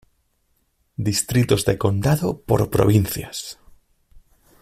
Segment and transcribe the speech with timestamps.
[1.09, 3.59] Distritos de condado por provincias.